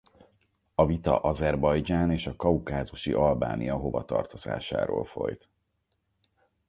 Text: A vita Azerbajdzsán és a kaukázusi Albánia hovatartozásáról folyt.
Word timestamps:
A 0.75 0.85
vita 0.85 1.19
Azerbajdzsán 1.19 2.11
és 2.11 2.27
a 2.27 2.35
kaukázusi 2.35 3.13
Albánia 3.13 3.75
hovatartozásáról 3.75 5.03
folyt. 5.05 5.49